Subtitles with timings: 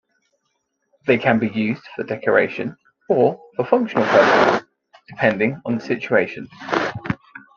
[1.05, 2.75] They can be used for decoration
[3.07, 4.67] or for functional purposes,
[5.07, 6.47] depending on the situation.